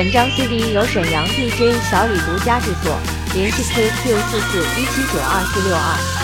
[0.00, 2.98] 本张 CD 由沈阳 DJ 小李独家制作，
[3.34, 6.19] 联系 QQ 四四一七九二四六二。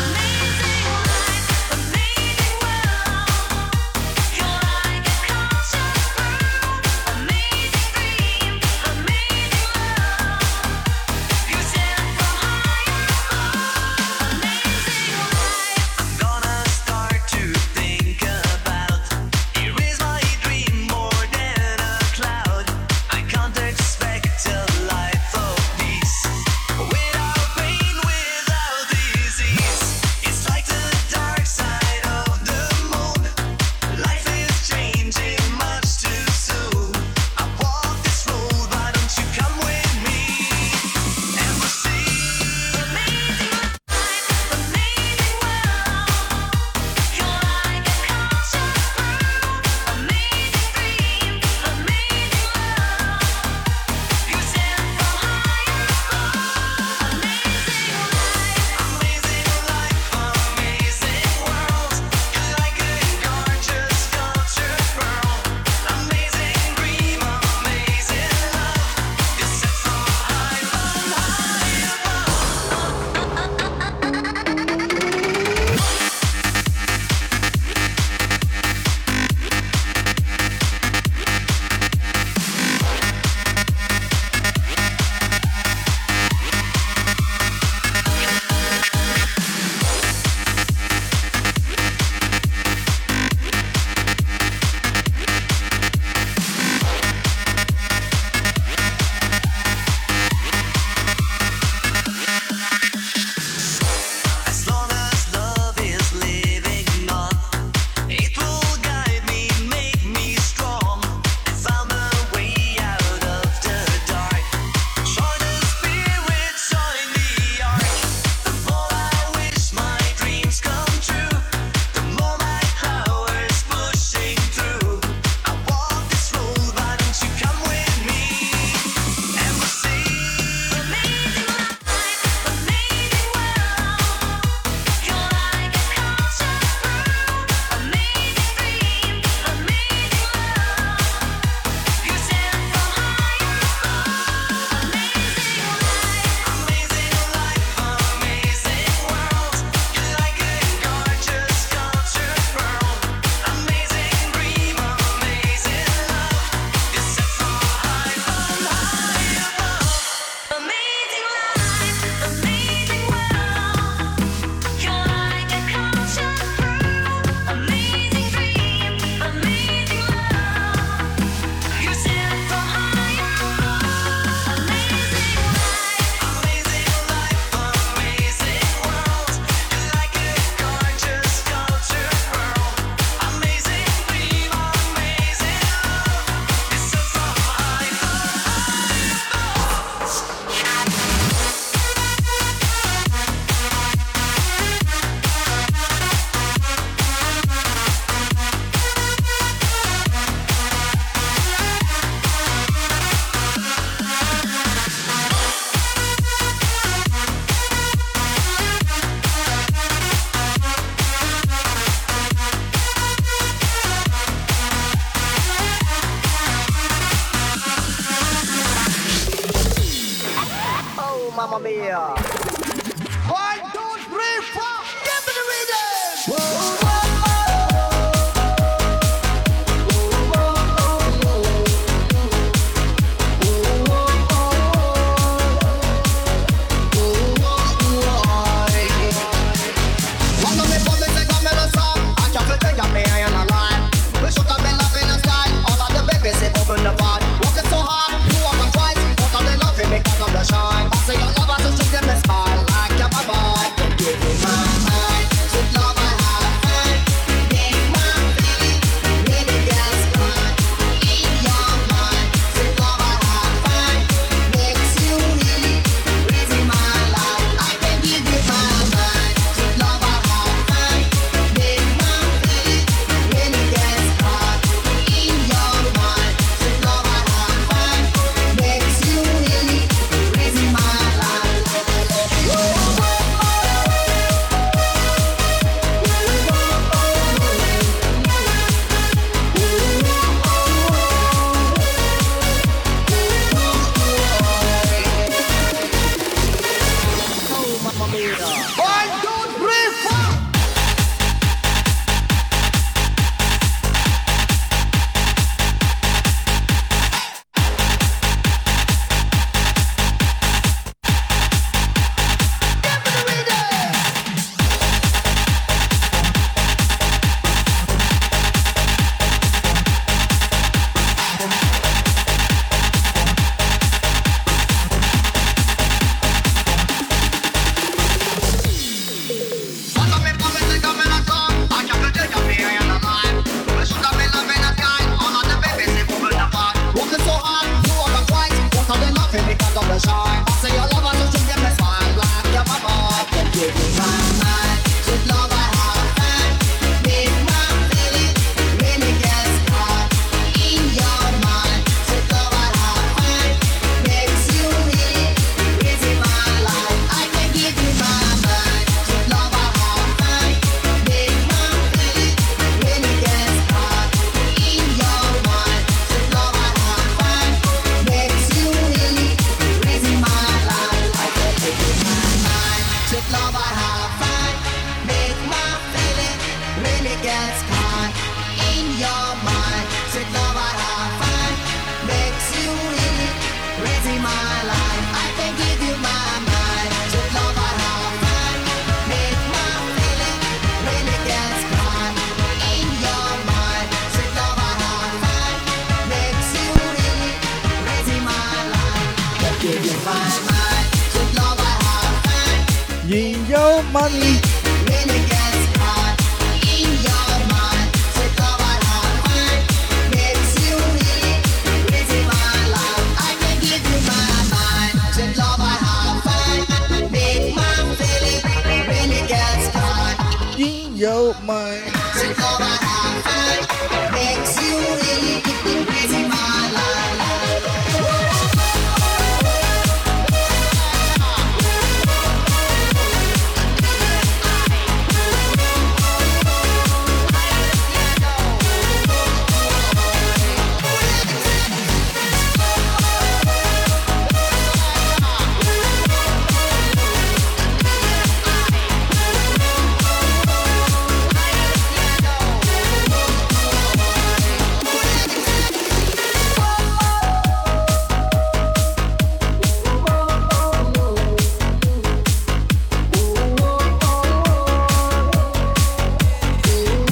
[404.09, 404.36] Johnny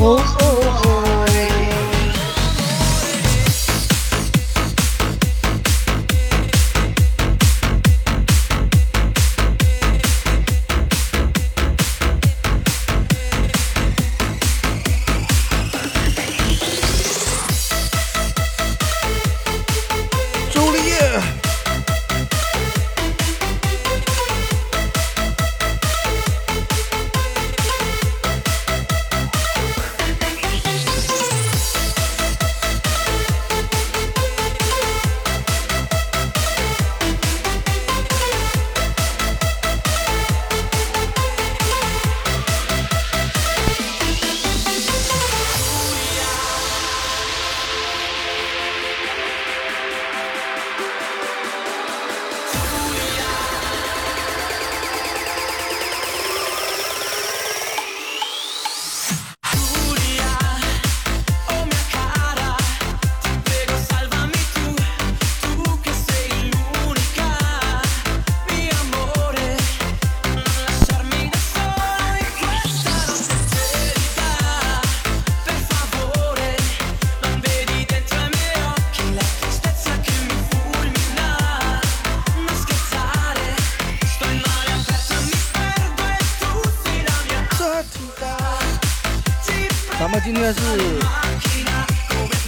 [0.06, 0.43] Oh.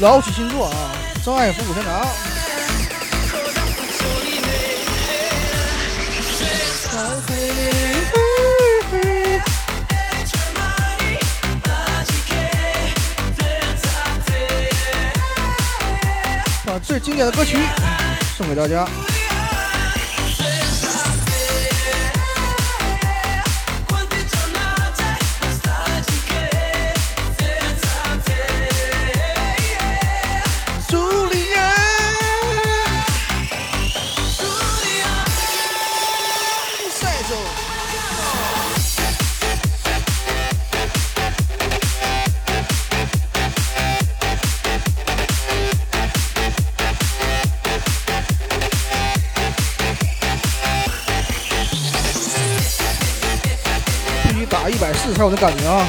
[0.07, 0.73] 聊起星座啊，
[1.25, 2.07] 真爱复古现场。
[16.65, 17.59] 把最经典的歌曲
[18.37, 18.87] 送给大家。
[55.17, 55.87] 打一百四才有那感觉啊！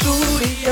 [0.00, 0.06] 朱
[0.38, 0.68] 丽叶，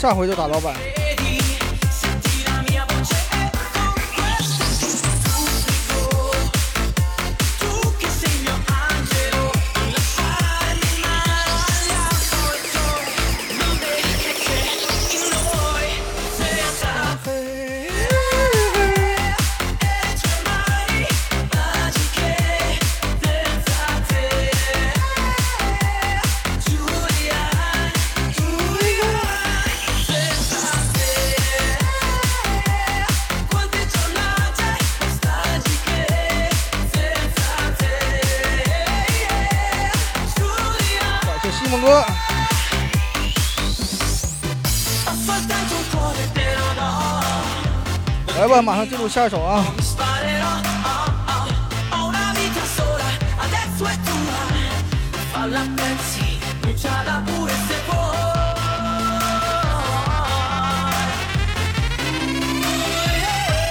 [0.00, 0.97] 上回就打老板。
[48.62, 49.64] 马上进入下一首啊！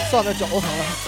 [0.09, 1.06] 算了脚都疼了。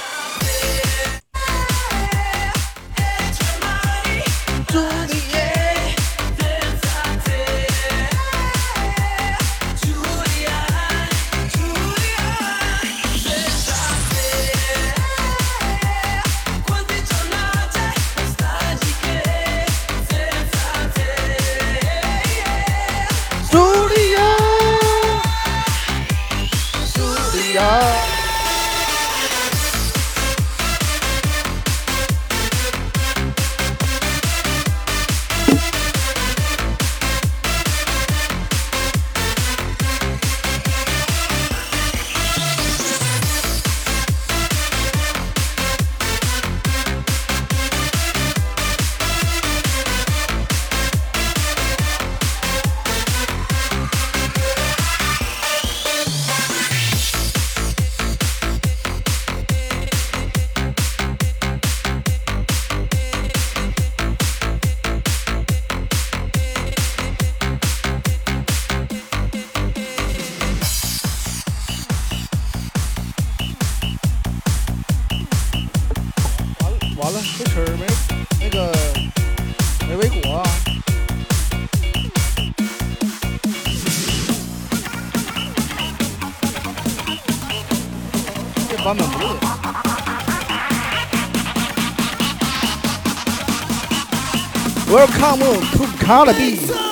[96.09, 96.88] 他的地。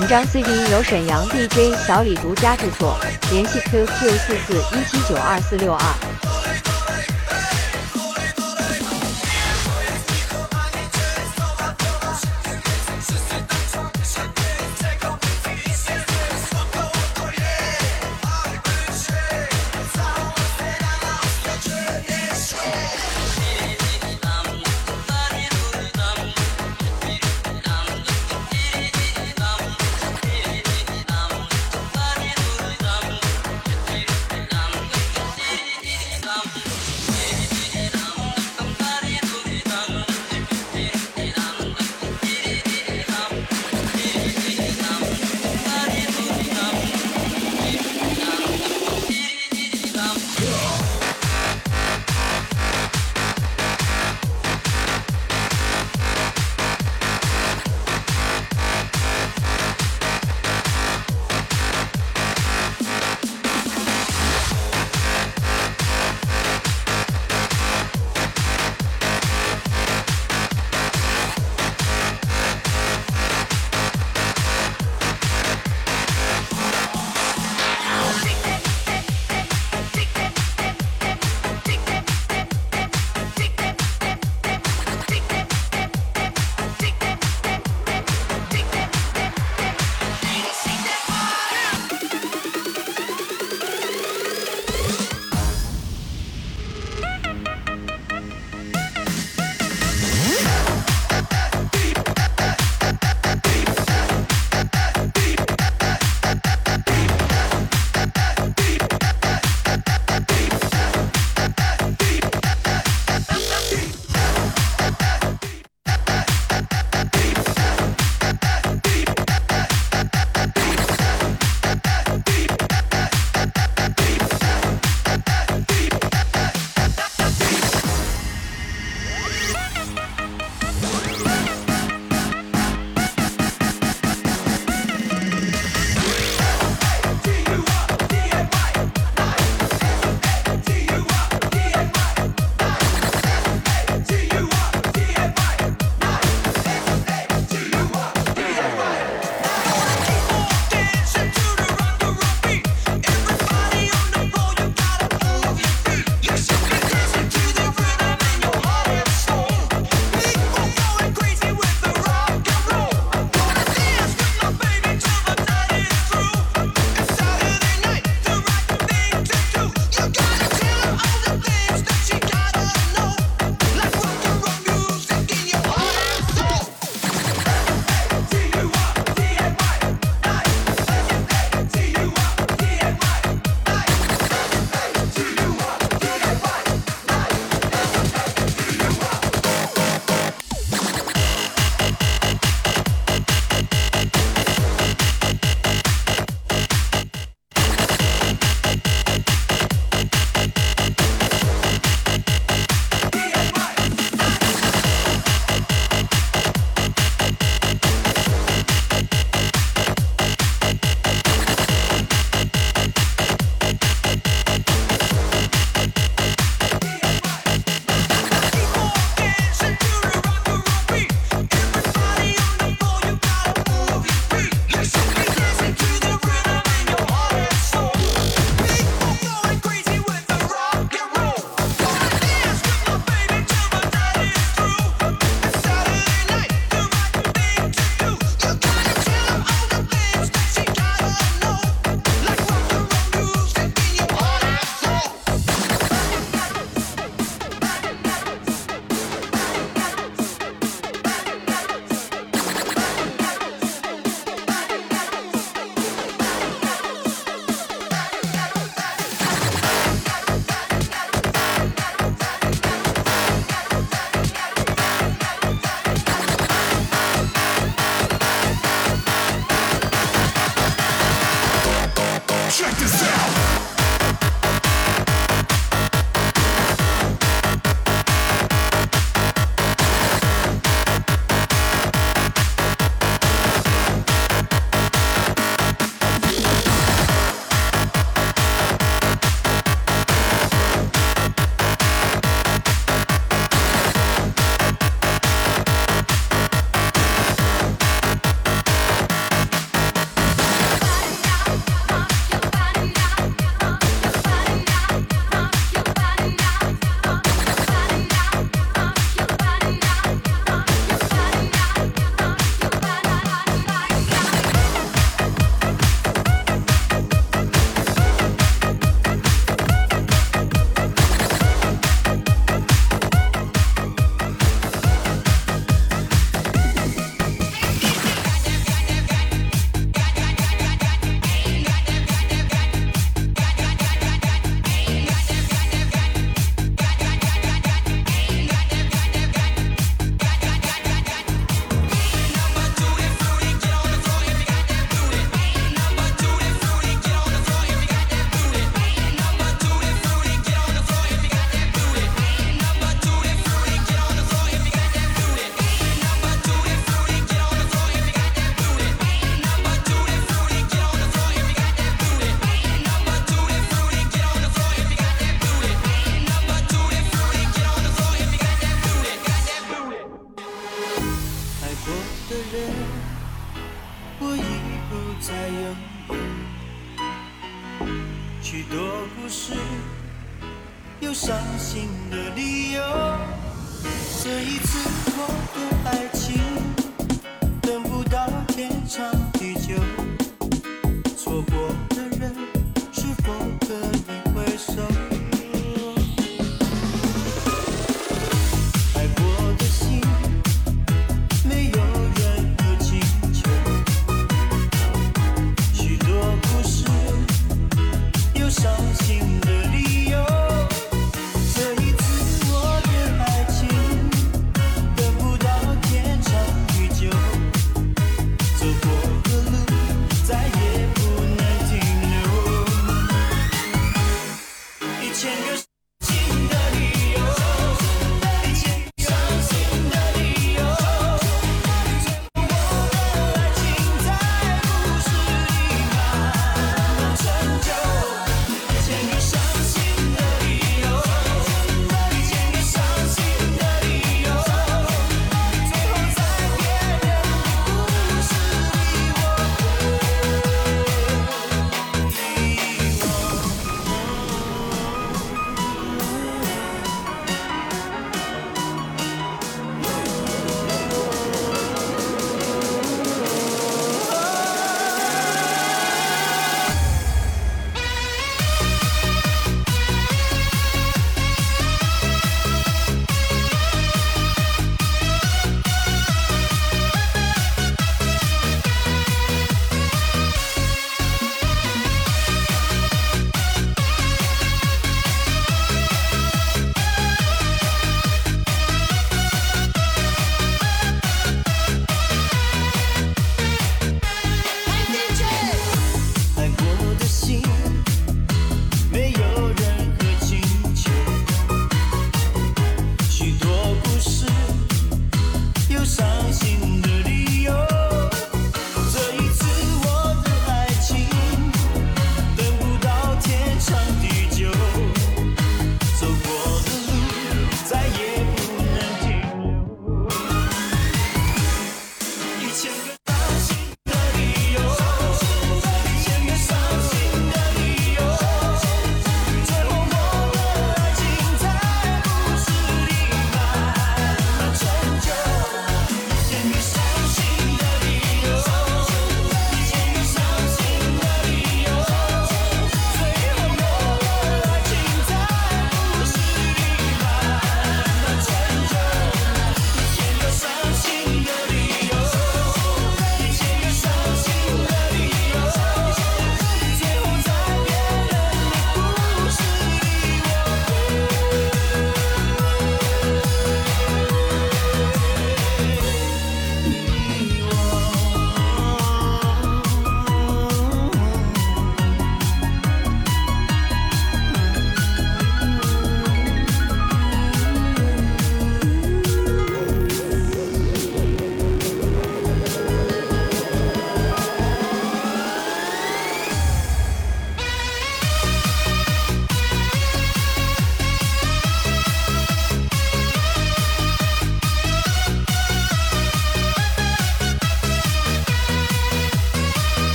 [0.00, 2.96] 本章 CD 由沈阳 DJ 小李独家制作，
[3.30, 6.09] 联系 QQ 四四一七九二四六二。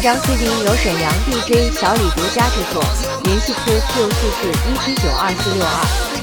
[0.00, 2.82] 这张 CD 由沈阳 DJ 小李独家制作，
[3.24, 6.19] 联系 QQ 四四一七九二四六二。